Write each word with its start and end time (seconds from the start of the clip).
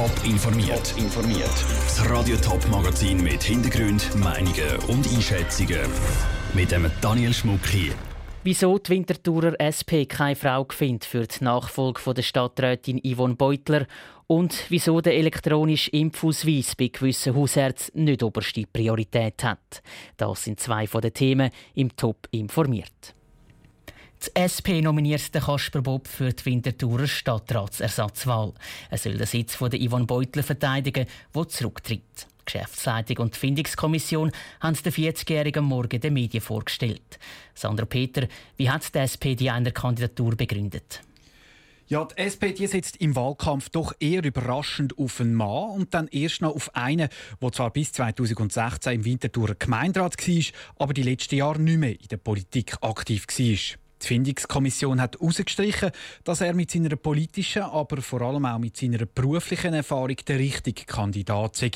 Top 0.00 0.24
informiert. 0.24 0.94
informiert. 0.96 1.64
Das 1.84 2.08
Radio 2.08 2.34
Top 2.38 2.66
Magazin 2.70 3.22
mit 3.22 3.42
Hintergrund, 3.42 4.16
Meinungen 4.16 4.78
und 4.88 5.06
Einschätzungen 5.14 5.78
mit 6.54 6.72
dem 6.72 6.90
Daniel 7.02 7.34
Schmuck 7.34 7.66
hier. 7.66 7.92
Wieso 8.42 8.78
die 8.78 8.92
Winterthurer 8.92 9.60
SP 9.60 10.08
keine 10.08 10.36
Frau 10.36 10.66
findet 10.70 11.04
für 11.04 11.26
die 11.26 11.44
Nachfolge 11.44 12.00
von 12.00 12.14
der 12.14 12.22
Stadträtin 12.22 12.98
Yvonne 13.04 13.34
Beutler 13.34 13.86
und 14.26 14.64
wieso 14.70 15.02
der 15.02 15.16
elektronische 15.16 15.90
Impfausweis 15.90 16.74
bei 16.76 16.88
gewissen 16.88 17.36
Hausärzten 17.36 18.04
nicht 18.04 18.22
oberste 18.22 18.64
Priorität 18.72 19.44
hat. 19.44 19.82
Das 20.16 20.44
sind 20.44 20.60
zwei 20.60 20.86
von 20.86 21.02
den 21.02 21.12
Themen 21.12 21.50
im 21.74 21.94
Top 21.94 22.26
informiert. 22.30 23.14
Die 24.22 24.36
SP 24.36 24.82
nominiert 24.82 25.32
Kasper 25.32 25.80
Bob 25.80 26.06
für 26.06 26.30
die 26.30 26.44
Winterthurer 26.44 27.06
Stadtratsersatzwahl. 27.06 28.52
Er 28.90 28.98
soll 28.98 29.16
den 29.16 29.26
Sitz 29.26 29.54
von 29.54 29.70
Yvonne 29.70 30.04
Beutler 30.04 30.42
verteidigen, 30.42 31.06
der 31.34 31.48
zurücktritt. 31.48 32.02
Die 32.40 32.44
Geschäftsleitung 32.44 33.16
und 33.18 33.34
die 33.34 33.38
Findungskommission 33.38 34.30
haben 34.60 34.76
den 34.76 34.92
40-Jährigen 34.92 35.64
Morgen 35.64 36.02
den 36.02 36.12
Medien 36.12 36.42
vorgestellt. 36.42 37.18
Sandra 37.54 37.86
Peter, 37.86 38.28
wie 38.58 38.68
hat 38.68 38.94
die 38.94 38.98
SP 39.00 39.32
die 39.36 39.48
einer 39.48 39.70
Kandidatur 39.70 40.36
begründet? 40.36 41.00
Ja, 41.88 42.04
die 42.04 42.18
SP 42.20 42.52
die 42.52 42.66
setzt 42.66 42.98
im 42.98 43.16
Wahlkampf 43.16 43.70
doch 43.70 43.94
eher 44.00 44.22
überraschend 44.22 44.98
auf 44.98 45.18
einen 45.20 45.34
Mann 45.34 45.70
und 45.70 45.94
dann 45.94 46.08
erst 46.08 46.42
noch 46.42 46.54
auf 46.54 46.76
einen, 46.76 47.08
der 47.40 47.52
zwar 47.52 47.70
bis 47.70 47.92
2016 47.92 48.92
im 48.92 49.04
Winterthurer 49.06 49.54
Gemeinderat 49.54 50.18
war, 50.18 50.44
aber 50.76 50.92
die 50.92 51.04
letzten 51.04 51.36
Jahre 51.36 51.58
nicht 51.58 51.78
mehr 51.78 51.98
in 51.98 52.08
der 52.08 52.18
Politik 52.18 52.76
aktiv 52.82 53.26
war. 53.26 53.89
Die 54.02 54.06
Findungskommission 54.06 55.00
hat 55.00 55.18
herausgestrichen, 55.20 55.90
dass 56.24 56.40
er 56.40 56.54
mit 56.54 56.70
seiner 56.70 56.96
politischen, 56.96 57.62
aber 57.62 58.00
vor 58.02 58.22
allem 58.22 58.46
auch 58.46 58.58
mit 58.58 58.76
seiner 58.76 59.04
beruflichen 59.06 59.74
Erfahrung 59.74 60.16
der 60.26 60.38
richtige 60.38 60.84
Kandidat 60.84 61.56
sei. 61.56 61.70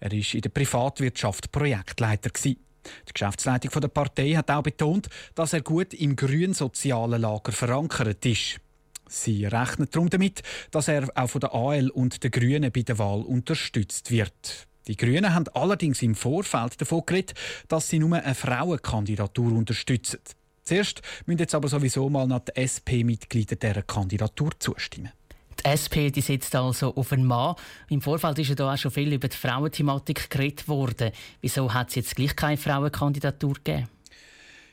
Er 0.00 0.12
war 0.12 0.34
in 0.34 0.40
der 0.40 0.48
Privatwirtschaft 0.50 1.50
Projektleiter. 1.50 2.30
Die 2.42 3.12
Geschäftsleitung 3.12 3.80
der 3.80 3.88
Partei 3.88 4.32
hat 4.32 4.50
auch 4.50 4.62
betont, 4.62 5.08
dass 5.34 5.52
er 5.52 5.62
gut 5.62 5.94
im 5.94 6.16
grünen 6.16 6.54
sozialen 6.54 7.20
Lager 7.20 7.52
verankert 7.52 8.24
ist. 8.24 8.60
Sie 9.08 9.46
rechnet 9.46 9.94
darum 9.94 10.10
damit, 10.10 10.42
dass 10.70 10.88
er 10.88 11.08
auch 11.14 11.28
von 11.28 11.40
der 11.40 11.54
AL 11.54 11.88
und 11.90 12.22
den 12.22 12.30
Grünen 12.30 12.70
bei 12.70 12.82
der 12.82 12.98
Wahl 12.98 13.22
unterstützt 13.22 14.10
wird. 14.10 14.68
Die 14.86 14.96
Grünen 14.96 15.34
haben 15.34 15.48
allerdings 15.54 16.02
im 16.02 16.14
Vorfeld 16.14 16.80
davon 16.80 17.02
geredet, 17.04 17.34
dass 17.68 17.88
sie 17.88 17.98
nur 17.98 18.16
eine 18.16 18.34
Frauenkandidatur 18.34 19.52
unterstützen. 19.52 20.20
Zuerst 20.68 21.00
müssen 21.24 21.38
jetzt 21.38 21.54
aber 21.54 21.66
sowieso 21.68 22.10
mal 22.10 22.26
nach 22.26 22.40
den 22.40 22.56
SP-Mitglieder 22.60 23.56
dieser 23.56 23.82
Kandidatur 23.82 24.50
zustimmen. 24.58 25.10
Die 25.58 25.64
SP 25.64 26.12
die 26.12 26.20
setzt 26.20 26.54
also 26.54 26.94
auf 26.94 27.10
einen 27.10 27.24
Mann. 27.24 27.54
Im 27.88 28.02
Vorfeld 28.02 28.38
ist 28.38 28.50
ja 28.50 28.54
da 28.54 28.74
auch 28.74 28.76
schon 28.76 28.90
viel 28.90 29.10
über 29.10 29.28
die 29.28 29.36
Frauenthematik 29.36 30.28
geredet 30.28 30.68
worden. 30.68 31.12
Wieso 31.40 31.72
hat 31.72 31.88
es 31.88 31.94
jetzt 31.94 32.16
gleich 32.16 32.36
keine 32.36 32.58
Frauenkandidatur 32.58 33.54
gegeben? 33.54 33.88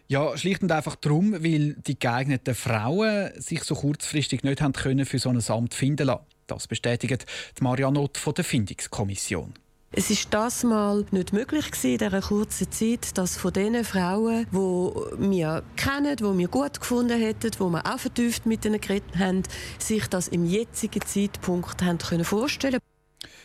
Ja, 0.10 0.38
schlicht 0.38 0.64
und 0.64 0.72
einfach 0.74 0.98
darum, 0.98 1.32
weil 1.32 1.76
die 1.76 1.98
geeigneten 1.98 2.56
Frauen 2.56 3.32
sich 3.40 3.64
so 3.64 3.74
kurzfristig 3.76 4.44
nicht 4.44 4.62
haben 4.62 4.74
können 4.74 5.06
für 5.06 5.18
so 5.18 5.30
ein 5.30 5.42
Amt 5.48 5.74
finden 5.74 6.08
lassen. 6.08 6.26
Das 6.46 6.68
bestätigt 6.68 7.26
Marianne 7.62 8.02
Ott 8.02 8.18
von 8.18 8.34
der 8.34 8.44
Findungskommission. 8.44 9.54
Es 9.92 10.10
ist 10.10 10.34
das 10.34 10.64
mal 10.64 11.06
nicht 11.12 11.32
möglich 11.32 11.72
gewesen, 11.72 11.92
in 11.92 11.98
dieser 12.00 12.22
kurzen 12.22 12.72
Zeit, 12.72 13.18
dass 13.18 13.38
von 13.38 13.54
den 13.54 13.84
Frauen, 13.86 14.46
die 14.52 15.30
wir 15.32 15.64
kennen, 15.78 16.16
die 16.18 16.38
wir 16.38 16.48
gut 16.50 16.80
gefunden 16.80 17.18
hätten, 17.18 17.52
die 17.52 17.60
wir 17.60 17.86
auch 17.86 18.00
vertieft 18.00 18.46
mit 18.46 18.66
ihnen 18.66 18.82
geredet 18.82 19.18
haben, 19.18 19.44
sich 19.80 20.08
das 20.08 20.28
im 20.28 20.46
jetzigen 20.46 21.02
Zeitpunkt 21.02 21.82
haben 21.82 21.98
können 21.98 22.26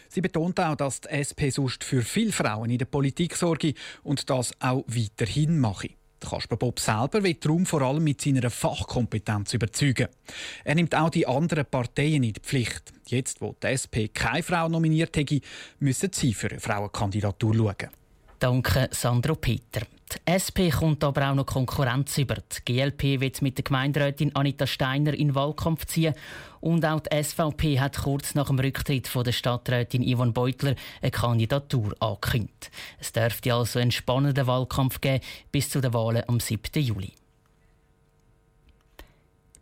Sie 0.09 0.21
betont 0.21 0.59
auch, 0.59 0.75
dass 0.75 1.03
die 1.03 1.09
SP 1.23 1.51
sonst 1.51 1.85
für 1.85 2.03
viele 2.03 2.33
Frauen 2.33 2.71
in 2.71 2.79
der 2.79 2.87
Politik 2.87 3.37
sorge 3.37 3.75
und 4.03 4.29
das 4.29 4.53
auch 4.61 4.83
weiterhin 4.89 5.61
mache. 5.61 5.91
Kasper 6.29 6.57
Bob 6.57 6.79
selber 6.79 7.23
wird 7.23 7.45
darum 7.45 7.67
vor 7.67 7.83
allem 7.83 8.05
mit 8.05 8.21
seiner 8.21 8.51
Fachkompetenz 8.51 9.55
überzeugen. 9.55 10.09
Er 10.65 10.75
nimmt 10.75 10.95
auch 10.95 11.11
die 11.11 11.27
anderen 11.27 11.67
Parteien 11.67 12.23
in 12.23 12.33
die 12.33 12.41
Pflicht. 12.41 12.93
Jetzt, 13.07 13.41
wo 13.41 13.57
die 13.63 13.69
SP 13.75 14.09
keine 14.13 14.43
Frau 14.43 14.69
nominiert 14.69 15.17
hätte, 15.17 15.41
müssen 15.79 16.13
sie 16.13 16.35
für 16.35 16.51
eine 16.51 16.61
Frauenkandidatur 16.61 17.55
schauen. 17.55 17.91
Danke, 18.39 18.89
Sandro 18.93 19.35
Peter. 19.35 19.83
Die 20.13 20.19
SP 20.27 20.71
kommt 20.75 21.05
aber 21.05 21.31
auch 21.31 21.35
noch 21.35 21.47
Konkurrenz 21.47 22.19
über. 22.19 22.37
Die 22.37 22.65
GLP 22.65 23.21
wird 23.21 23.43
mit 23.43 23.59
der 23.59 23.65
Gemeinderätin 23.65 24.35
Anita 24.35 24.67
Steiner 24.67 25.15
in 25.15 25.35
Wahlkampf 25.35 25.87
ziehen. 25.87 26.15
Und 26.61 26.85
auch 26.85 27.01
die 27.01 27.23
SVP 27.23 27.79
hat 27.79 27.99
kurz 27.99 28.35
nach 28.35 28.49
dem 28.49 28.59
Rücktritt 28.59 29.07
von 29.07 29.25
der 29.25 29.33
Stadträtin 29.33 30.03
Yvonne 30.03 30.33
Beutler 30.33 30.75
eine 31.01 31.11
Kandidatur 31.11 31.95
angekündigt. 32.01 32.71
Es 32.99 33.13
dürfte 33.13 33.55
also 33.55 33.79
einen 33.79 33.93
spannenden 33.93 34.47
Wahlkampf 34.47 35.01
geben 35.01 35.25
bis 35.53 35.71
zu 35.71 35.81
den 35.81 35.95
Wahlen 35.95 36.25
am 36.27 36.41
7. 36.41 36.83
Juli. 36.83 37.13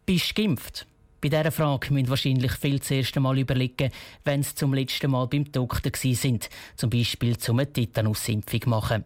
Bist 0.07 0.31
du 0.31 0.43
geimpft? 0.43 0.87
Bei 1.21 1.29
dieser 1.29 1.51
Frage 1.51 1.93
müssen 1.93 2.11
wahrscheinlich 2.11 2.53
viele 2.53 2.79
das 2.79 2.93
erste 2.93 3.19
Mal 3.19 3.39
überlegen, 3.39 3.91
wenn 4.25 4.45
sie 4.45 4.55
zum 4.55 4.73
letzten 4.73 5.11
Mal 5.11 5.27
beim 5.27 5.51
Doktor 5.51 5.91
sind, 5.95 6.49
zum 6.77 6.91
Beispiel 6.91 7.37
zum 7.37 7.59
eine 7.59 7.73
Tetanusimpfung 7.73 8.61
machen. 8.67 9.05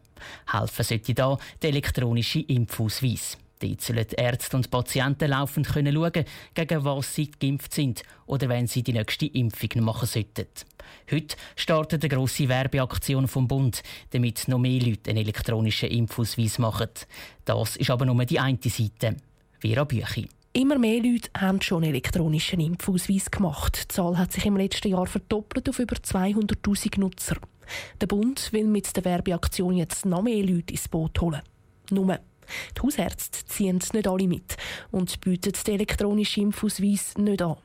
Helfen 0.53 0.85
sollte 0.85 1.15
da 1.15 1.39
der 1.63 1.71
elektronische 1.71 2.41
Impfausweis. 2.41 3.39
Dort 3.61 3.81
sollen 3.81 4.07
Ärzte 4.17 4.57
und 4.57 4.71
Patienten 4.71 5.31
laufend 5.31 5.69
können 5.69 5.95
schauen, 5.95 6.25
gegen 6.53 6.85
was 6.85 7.15
sie 7.15 7.31
geimpft 7.31 7.73
sind 7.73 8.03
oder 8.27 8.49
wenn 8.51 8.67
sie 8.67 8.83
die 8.83 8.93
nächste 8.93 9.27
Impfung 9.27 9.83
machen 9.83 10.07
sollten. 10.07 10.49
Heute 11.11 11.37
startet 11.57 12.05
eine 12.05 12.15
grosse 12.15 12.49
Werbeaktion 12.49 13.27
vom 13.27 13.49
Bund, 13.49 13.83
damit 14.11 14.49
noch 14.49 14.59
mehr 14.59 14.83
Leute 14.83 15.11
einen 15.11 15.21
elektronischen 15.21 15.89
Impfausweis 15.91 16.59
machen. 16.59 16.91
Das 17.47 17.77
ist 17.77 17.91
aber 17.91 18.05
nur 18.05 18.23
die 18.27 18.39
eine 18.41 18.59
Seite. 18.63 19.17
Vera 19.61 19.85
Büchi. 19.85 20.29
Immer 20.55 20.79
mehr 20.79 21.03
Leute 21.03 21.31
haben 21.35 21.63
schon 21.63 21.83
elektronischen 21.83 22.61
Impfausweis 22.61 23.31
gemacht. 23.31 23.85
Die 23.85 23.89
Zahl 23.89 24.19
hat 24.19 24.33
sich 24.33 24.45
im 24.45 24.59
letzten 24.59 24.89
Jahr 24.89 25.07
verdoppelt 25.07 25.67
auf 25.71 25.79
über 25.79 25.97
200.000 25.97 27.01
Nutzer. 27.01 27.37
Der 28.03 28.07
Bund 28.07 28.53
will 28.53 28.67
mit 28.67 28.95
der 28.95 29.07
Werbeaktion 29.07 29.77
jetzt 29.77 30.05
noch 30.05 30.21
mehr 30.21 30.45
Leute 30.45 30.75
ins 30.75 30.89
Boot 30.89 31.19
holen. 31.23 31.41
Nur, 31.91 32.19
die 32.77 32.83
Hausärzte 32.83 33.47
ziehen 33.47 33.81
nicht 33.95 34.07
alle 34.07 34.29
mit 34.29 34.59
und 34.91 35.23
bieten 35.23 35.55
den 35.67 35.75
elektronischen 35.75 36.43
Impfausweis 36.43 37.17
nicht 37.17 37.41
an. 37.41 37.57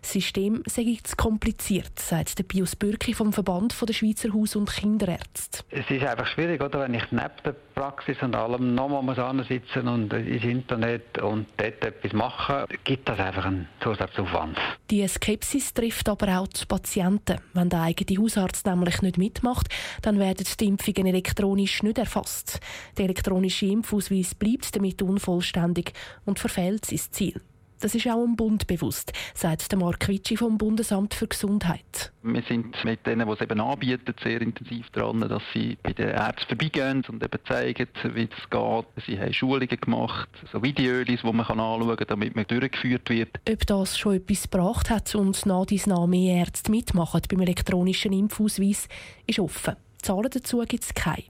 Das 0.00 0.12
System 0.12 0.62
sei 0.66 0.98
zu 1.02 1.16
kompliziert, 1.16 1.98
sagt 1.98 2.38
der 2.38 2.44
Pius 2.44 2.76
Bürki 2.76 3.14
vom 3.14 3.32
Verband 3.32 3.74
der 3.86 3.92
Schweizer 3.92 4.32
Haus- 4.32 4.56
und 4.56 4.70
Kinderärzte. 4.70 5.62
Es 5.70 5.88
ist 5.90 6.04
einfach 6.04 6.26
schwierig, 6.26 6.62
oder, 6.62 6.80
wenn 6.80 6.94
ich 6.94 7.04
neben 7.10 7.30
der 7.44 7.54
Praxis 7.74 8.16
und 8.22 8.34
allem 8.34 8.74
nochmal 8.74 9.02
muss 9.02 9.48
sitzen 9.48 9.88
und 9.88 10.12
ins 10.12 10.44
Internet 10.44 11.18
und 11.18 11.46
dort 11.56 11.84
etwas 11.84 12.12
machen, 12.12 12.64
gibt 12.84 13.08
das 13.08 13.18
einfach 13.18 13.44
einen 13.44 13.68
Zusatzaufwand. 13.80 14.58
Die 14.90 15.06
Skepsis 15.06 15.74
trifft 15.74 16.08
aber 16.08 16.40
auch 16.40 16.46
die 16.48 16.64
Patienten. 16.66 17.38
Wenn 17.52 17.68
der 17.68 17.82
eigene 17.82 18.22
Hausarzt 18.22 18.66
nämlich 18.66 19.02
nicht 19.02 19.18
mitmacht, 19.18 19.68
dann 20.02 20.18
werden 20.18 20.46
die 20.58 20.66
Impfungen 20.66 21.06
elektronisch 21.06 21.82
nicht 21.82 21.98
erfasst. 21.98 22.60
Der 22.96 23.04
elektronische 23.04 23.66
Impfausweis 23.66 24.34
bleibt 24.34 24.74
damit 24.74 25.02
unvollständig 25.02 25.92
und 26.24 26.38
verfehlt 26.38 26.84
sein 26.84 27.00
Ziel. 27.10 27.40
Das 27.80 27.94
ist 27.94 28.06
auch 28.08 28.24
im 28.24 28.36
Bund 28.36 28.66
bewusst, 28.66 29.12
sagt 29.34 29.70
der 29.70 29.78
Mark 29.78 30.08
Witschi 30.08 30.36
vom 30.36 30.58
Bundesamt 30.58 31.14
für 31.14 31.28
Gesundheit. 31.28 32.12
Wir 32.22 32.42
sind 32.42 32.74
mit 32.84 33.06
denen, 33.06 33.26
die 33.26 33.32
es 33.32 33.40
eben 33.40 33.60
anbieten, 33.60 34.14
sehr 34.22 34.40
intensiv 34.40 34.88
dran, 34.90 35.20
dass 35.20 35.42
sie 35.54 35.76
bei 35.82 35.92
den 35.92 36.08
Ärzten 36.08 36.56
vorbeigehen 36.56 37.04
und 37.08 37.22
eben 37.22 37.38
zeigen, 37.46 37.88
wie 38.14 38.28
es 38.32 38.50
geht. 38.50 39.04
Sie 39.06 39.18
haben 39.18 39.32
Schulungen 39.32 39.68
gemacht, 39.68 40.28
so 40.52 40.62
Videos, 40.62 41.06
die 41.06 41.18
man 41.22 41.40
anschauen 41.40 41.96
kann, 41.96 42.06
damit 42.08 42.34
man 42.34 42.46
durchgeführt 42.46 43.08
wird. 43.10 43.30
Ob 43.48 43.66
das 43.66 43.98
schon 43.98 44.16
etwas 44.16 44.42
gebracht 44.42 44.90
hat 44.90 45.14
und 45.14 45.44
nach 45.46 45.66
dies 45.66 45.86
nach 45.86 46.06
mehr 46.06 46.36
Ärzte 46.36 46.70
mitmachen 46.70 47.22
beim 47.28 47.40
elektronischen 47.40 48.12
Impfausweis, 48.12 48.88
ist 49.26 49.38
offen. 49.38 49.76
Zahlen 50.02 50.30
dazu 50.30 50.58
gibt 50.66 50.84
es 50.84 50.94
keine. 50.94 51.24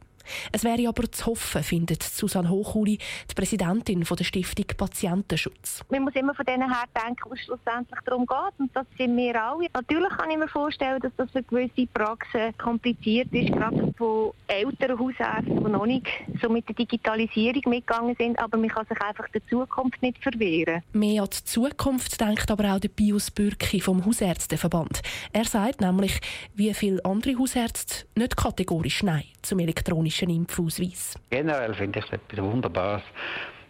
Es 0.53 0.65
wäre 0.65 0.89
aber 0.89 1.11
zu 1.11 1.27
hoffen, 1.27 1.63
findet 1.63 2.03
Susanne 2.03 2.51
Hochuli, 2.51 2.99
die 3.31 3.35
Präsidentin 3.35 4.03
der 4.03 4.25
Stiftung 4.25 4.67
Patientenschutz. 4.77 5.83
Man 5.91 6.03
muss 6.03 6.15
immer 6.15 6.35
von 6.35 6.45
denen 6.45 6.69
her 6.69 6.85
denken, 6.95 7.31
was 7.31 7.41
schlussendlich 7.41 8.01
darum 8.05 8.27
geht. 8.27 8.59
Und 8.59 8.75
das 8.75 8.87
sind 8.97 9.17
wir 9.17 9.43
alle. 9.43 9.69
Natürlich 9.75 10.11
kann 10.11 10.31
ich 10.31 10.39
mir 10.39 10.49
vorstellen, 10.49 11.01
dass 11.01 11.13
das 11.17 11.31
für 11.31 11.43
gewisse 11.43 11.87
Praxen 11.93 12.57
kompliziert 12.59 13.33
ist, 13.33 13.53
gerade 13.53 13.93
von 13.97 14.33
älteren 14.47 14.99
Hausärzten, 14.99 15.65
die 15.65 15.71
noch 15.71 15.87
nicht 15.87 16.07
so 16.41 16.49
mit 16.49 16.69
der 16.69 16.75
Digitalisierung 16.75 17.63
mitgegangen 17.67 18.17
sind. 18.19 18.39
Aber 18.39 18.57
man 18.57 18.69
kann 18.69 18.87
sich 18.87 19.01
einfach 19.01 19.29
der 19.29 19.47
Zukunft 19.49 20.01
nicht 20.03 20.23
verwehren. 20.23 20.83
Mehr 20.93 21.23
an 21.23 21.29
die 21.31 21.45
Zukunft 21.45 22.21
denkt 22.21 22.51
aber 22.51 22.75
auch 22.75 22.81
der 22.81 22.89
Pius 22.89 23.31
Bürki 23.31 23.81
vom 23.81 24.05
Hausärzteverband. 24.05 25.03
Er 25.33 25.45
sagt 25.45 25.81
nämlich, 25.81 26.21
wie 26.55 26.73
viele 26.75 27.05
andere 27.05 27.39
Hausärzte 27.39 28.07
nicht 28.15 28.37
kategorisch 28.37 29.03
Nein 29.03 29.25
zum 29.43 29.59
elektronischen 29.59 30.16
Impfausweis. 30.25 31.15
Generell 31.31 31.75
finde 31.75 31.99
ich 31.99 32.07
es 32.07 32.13
etwas 32.13 32.45
Wunderbares. 32.45 33.03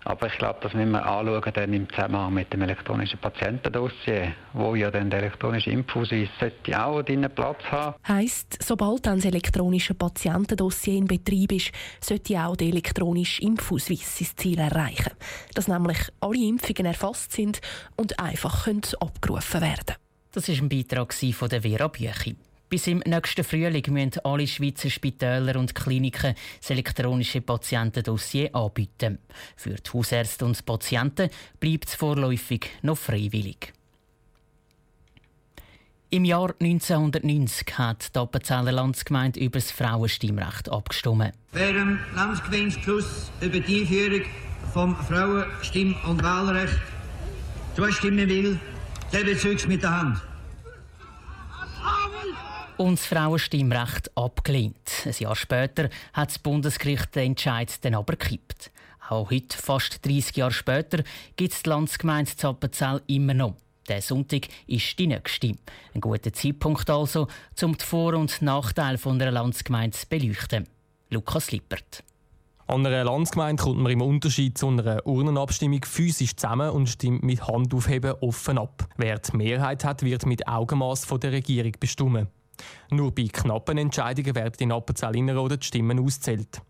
Aber 0.06 0.28
ich 0.28 0.38
glaube, 0.38 0.60
das 0.62 0.72
müssen 0.72 0.92
wir 0.92 1.04
anschauen 1.04 1.52
dann 1.52 1.72
im 1.72 1.90
Zusammenhang 1.90 2.32
mit 2.32 2.52
dem 2.52 2.62
elektronischen 2.62 3.18
Patientendossier, 3.18 4.34
wo 4.52 4.76
ja 4.76 4.88
dann 4.88 5.10
der 5.10 5.18
elektronische 5.18 5.70
Impfausweis 5.70 6.28
sollte 6.38 6.80
auch 6.80 7.02
einen 7.04 7.28
Platz 7.28 7.64
haben. 7.72 7.96
Heisst, 8.06 8.62
sobald 8.62 9.04
dann 9.04 9.16
das 9.16 9.24
elektronische 9.24 9.94
Patientendossier 9.94 10.94
in 10.94 11.06
Betrieb 11.06 11.50
ist, 11.50 11.72
sollte 12.00 12.38
auch 12.38 12.54
der 12.54 12.68
elektronische 12.68 13.42
Impfausweis 13.42 14.16
sein 14.16 14.28
Ziel 14.36 14.60
erreichen. 14.60 15.10
Dass 15.54 15.66
nämlich 15.66 15.98
alle 16.20 16.38
Impfungen 16.38 16.86
erfasst 16.86 17.32
sind 17.32 17.60
und 17.96 18.16
einfach 18.20 18.68
abgerufen 19.00 19.60
werden 19.60 19.86
können. 19.86 19.98
Das 20.30 20.48
war 20.48 20.54
ein 20.54 20.68
Beitrag 20.68 21.14
von 21.14 21.48
der 21.48 21.62
Vera 21.62 21.88
Büchi. 21.88 22.36
Bis 22.68 22.88
im 22.88 22.98
nächsten 23.06 23.44
Frühling 23.44 23.84
müssen 23.90 24.18
alle 24.24 24.46
Schweizer 24.46 24.90
Spitäler 24.90 25.56
und 25.56 25.76
Kliniken 25.76 26.34
das 26.60 26.70
elektronische 26.70 27.40
Patientendossier 27.40 28.52
anbieten. 28.56 29.18
Für 29.54 29.74
die 29.74 29.90
Hausärzte 29.92 30.44
und 30.44 30.66
Patienten 30.66 31.30
bleibt 31.60 31.88
es 31.88 31.94
vorläufig 31.94 32.68
noch 32.82 32.98
freiwillig. 32.98 33.72
Im 36.10 36.24
Jahr 36.24 36.54
1990 36.60 37.78
hat 37.78 38.14
die 38.14 38.18
Appenzeller 38.18 38.72
Landsgemeinde 38.72 39.38
über 39.38 39.60
das 39.60 39.70
Frauenstimmrecht 39.70 40.68
abgestimmt. 40.68 41.34
Wer 41.52 41.70
im 41.70 42.00
Landsgemeindeschluss 42.16 43.30
über 43.40 43.60
die 43.60 43.82
Einführung 43.82 44.22
vom 44.72 44.96
Frauenstimm- 44.96 45.96
und 46.08 46.22
Wahlrecht 46.22 46.80
zustimmen 47.76 48.28
will, 48.28 48.58
der 49.12 49.24
bezeugt 49.24 49.68
mit 49.68 49.82
der 49.82 50.00
Hand 50.00 50.20
und 52.78 52.98
das 52.98 53.06
Frauenstimmrecht 53.06 54.16
abgelehnt. 54.16 54.76
Ein 55.04 55.14
Jahr 55.18 55.36
später 55.36 55.88
hat 56.12 56.30
das 56.30 56.38
Bundesgericht 56.38 57.14
den 57.14 57.32
Entscheid 57.32 57.72
dann 57.84 57.94
aber 57.94 58.16
gekippt. 58.16 58.70
Auch 59.08 59.30
heute, 59.30 59.56
fast 59.56 60.04
30 60.04 60.36
Jahre 60.36 60.52
später, 60.52 61.02
gibt 61.36 61.52
es 61.52 61.62
die 61.62 61.70
Landsgemeinde 61.70 62.36
Zappenzell 62.36 63.02
immer 63.06 63.34
noch. 63.34 63.54
Der 63.88 64.02
Sonntag 64.02 64.48
ist 64.66 64.98
die 64.98 65.06
nächste. 65.06 65.54
Ein 65.94 66.00
guter 66.00 66.32
Zeitpunkt 66.32 66.90
also, 66.90 67.28
um 67.62 67.76
die 67.76 67.84
Vor- 67.84 68.14
und 68.14 68.42
Nachteile 68.42 68.98
einer 69.04 69.30
Landsgemeinde 69.30 69.96
zu 69.96 70.06
beleuchten. 70.08 70.66
Lukas 71.10 71.52
Lippert. 71.52 72.02
An 72.66 72.84
einer 72.84 73.04
Landsgemeinde 73.04 73.62
kommt 73.62 73.78
man 73.78 73.92
im 73.92 74.02
Unterschied 74.02 74.58
zu 74.58 74.66
einer 74.66 75.06
Urnenabstimmung 75.06 75.84
physisch 75.84 76.34
zusammen 76.34 76.70
und 76.70 76.88
stimmt 76.88 77.22
mit 77.22 77.46
Handaufheben 77.46 78.14
offen 78.20 78.58
ab. 78.58 78.88
Wer 78.96 79.20
die 79.20 79.36
Mehrheit 79.36 79.84
hat, 79.84 80.02
wird 80.02 80.26
mit 80.26 80.48
Augenmaß 80.48 81.04
von 81.04 81.20
der 81.20 81.30
Regierung 81.30 81.72
bestimmen. 81.78 82.26
Nur 82.90 83.14
bei 83.14 83.28
knappen 83.32 83.78
Entscheidungen 83.78 84.34
werden 84.34 84.56
in 84.58 84.72
Appenzell-Innerrhoden 84.72 85.60
die 85.60 85.66
Stimmen 85.66 85.98
auszählt. 85.98 86.60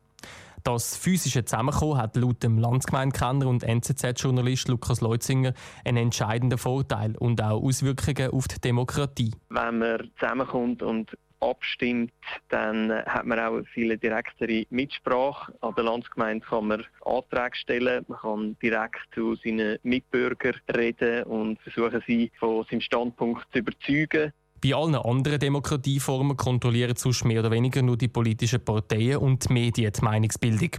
Das 0.67 0.97
physische 0.97 1.45
Zusammenkommen 1.45 1.97
hat 1.97 2.17
laut 2.17 2.43
dem 2.43 2.59
Landsgemeindenkenner 2.59 3.47
und 3.47 3.63
NZZ-Journalist 3.63 4.67
Lukas 4.67 5.01
Leutzinger 5.01 5.55
einen 5.85 5.99
entscheidenden 5.99 6.59
Vorteil 6.59 7.17
und 7.17 7.41
auch 7.41 7.63
Auswirkungen 7.63 8.33
auf 8.33 8.49
die 8.49 8.61
Demokratie. 8.61 9.33
Wenn 9.49 9.79
man 9.79 10.11
zusammenkommt 10.19 10.83
und 10.83 11.17
abstimmt, 11.39 12.13
dann 12.49 12.91
hat 12.91 13.27
man 13.27 13.39
auch 13.39 13.63
viele 13.73 13.97
direktere 13.97 14.65
Mitsprache. 14.71 15.55
An 15.61 15.75
der 15.77 15.85
Landsgemeinde 15.85 16.45
kann 16.45 16.67
man 16.67 16.85
Anträge 17.05 17.57
stellen, 17.57 18.05
man 18.09 18.19
kann 18.19 18.57
direkt 18.61 18.99
zu 19.15 19.37
seinen 19.37 19.79
Mitbürgern 19.85 20.55
reden 20.75 21.23
und 21.25 21.61
versuchen, 21.61 22.03
sie 22.09 22.33
von 22.41 22.65
seinem 22.69 22.81
Standpunkt 22.81 23.47
zu 23.53 23.61
überzeugen. 23.61 24.33
Bei 24.63 24.75
allen 24.75 24.95
anderen 24.95 25.39
Demokratieformen 25.39 26.37
kontrollieren 26.37 26.97
sonst 26.97 27.25
mehr 27.25 27.41
oder 27.41 27.51
weniger 27.51 27.83
nur 27.83 27.97
die 27.97 28.09
politischen 28.09 28.65
Parteien 28.65 29.19
und 29.19 29.49
die 29.49 29.53
Medien 29.53 29.93
die 29.93 30.05
Meinungsbildung. 30.05 30.71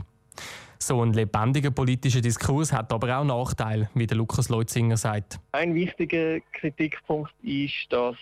So 0.80 1.02
ein 1.02 1.14
lebendiger 1.14 1.72
politischer 1.72 2.22
Diskurs 2.22 2.72
hat 2.72 2.94
aber 2.94 3.18
auch 3.18 3.24
Nachteile, 3.24 3.90
wie 3.94 4.06
der 4.08 4.18
Lukas 4.18 4.50
Leutzinger 4.50 4.98
sagt. 4.98 5.40
Ein 5.52 5.74
wichtiger 5.74 6.40
Kritikpunkt 6.54 7.34
ist, 7.42 7.88
dass 7.90 8.16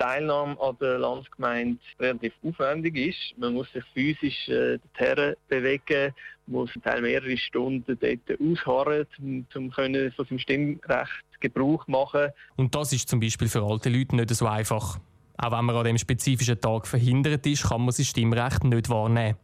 Teilnahme 0.00 0.58
an 0.60 0.76
der 0.80 0.98
Landsgemeinde 0.98 1.78
relativ 2.00 2.32
aufwendig 2.42 2.96
ist. 2.96 3.38
Man 3.38 3.54
muss 3.54 3.70
sich 3.72 3.84
physisch 3.92 4.48
äh, 4.48 4.78
dorthin 4.98 5.34
bewegen, 5.48 6.14
muss 6.46 6.72
zum 6.72 6.82
Teil 6.82 7.02
mehrere 7.02 7.36
Stunden 7.36 7.98
dort 8.00 8.40
ausharren, 8.40 9.06
um, 9.54 9.70
von 9.70 9.94
seinem 10.16 10.38
Stimmrecht 10.38 11.24
Gebrauch 11.40 11.86
machen. 11.86 12.28
Und 12.56 12.74
das 12.74 12.92
ist 12.92 13.08
zum 13.08 13.20
Beispiel 13.20 13.48
für 13.48 13.62
alte 13.62 13.88
Leute 13.88 14.16
nicht 14.16 14.30
so 14.30 14.46
einfach. 14.46 14.98
Auch 15.36 15.52
wenn 15.52 15.64
man 15.64 15.76
an 15.76 15.84
dem 15.84 15.98
spezifischen 15.98 16.60
Tag 16.60 16.86
verhindert 16.86 17.46
ist, 17.46 17.68
kann 17.68 17.82
man 17.82 17.92
sein 17.92 18.04
Stimmrecht 18.04 18.64
nicht 18.64 18.88
wahrnehmen. 18.88 19.36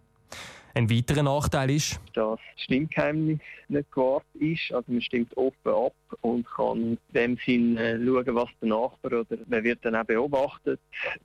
Ein 0.77 0.91
weiterer 0.91 1.23
Nachteil 1.23 1.71
ist, 1.71 1.99
dass 2.13 2.39
das 2.39 2.63
Stimmgeheimnis 2.65 3.41
nicht 3.69 3.91
gewahrt 3.91 4.27
ist. 4.35 4.71
Also 4.75 4.93
man 4.93 5.01
stimmt 5.01 5.35
offen 5.35 5.55
ab 5.65 5.95
und 6.21 6.47
kann 6.51 6.79
in 6.79 6.99
dem 7.15 7.39
Sinn 7.47 7.79
äh, 7.79 7.97
schauen, 7.97 8.35
was 8.35 8.51
der 8.61 8.69
Nachbar 8.69 9.21
oder 9.21 9.39
man 9.49 9.65
wird 9.65 9.83
dann 9.87 9.97
auch 9.97 10.05
beobachtet, 10.05 10.79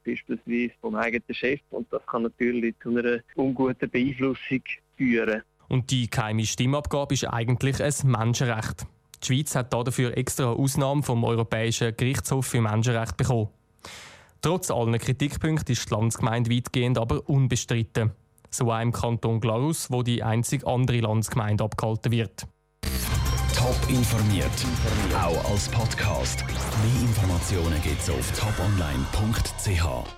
beispielsweise 0.05 0.71
vom 0.79 0.95
eigenen 0.95 1.25
Chef. 1.31 1.59
Und 1.71 1.91
das 1.91 2.01
kann 2.05 2.23
natürlich 2.23 2.75
zu 2.81 2.95
einer 2.95 3.19
unguten 3.35 3.89
Beeinflussung 3.89 4.61
führen. 4.95 5.41
Und 5.67 5.91
die 5.91 6.09
geheime 6.09 6.45
Stimmabgabe 6.45 7.15
ist 7.15 7.25
eigentlich 7.25 7.83
ein 7.83 8.09
Menschenrecht. 8.09 8.85
Die 9.21 9.27
Schweiz 9.27 9.53
hat 9.53 9.73
dafür 9.73 10.17
extra 10.17 10.45
Ausnahmen 10.45 11.03
vom 11.03 11.25
Europäischen 11.25 11.93
Gerichtshof 11.97 12.45
für 12.45 12.61
Menschenrechte 12.61 13.15
bekommen. 13.15 13.49
Trotz 14.41 14.71
aller 14.71 14.97
Kritikpunkten 14.97 15.73
ist 15.73 15.89
die 15.89 15.93
Landsgemeinde 15.93 16.55
weitgehend 16.55 16.97
aber 16.97 17.27
unbestritten. 17.29 18.11
So 18.53 18.71
auch 18.71 18.81
im 18.81 18.91
Kanton 18.91 19.39
Glarus, 19.39 19.89
wo 19.89 20.03
die 20.03 20.23
einzige 20.23 20.67
andere 20.67 20.99
Landsgemeinde 20.99 21.63
abgehalten 21.63 22.11
wird. 22.11 22.47
Top 23.55 23.77
informiert, 23.89 24.49
auch 25.15 25.51
als 25.51 25.69
Podcast. 25.69 26.43
Mehr 26.45 27.01
Informationen 27.01 27.81
gibt 27.81 28.01
es 28.01 28.09
auf 28.09 28.31
toponline.ch. 28.39 30.11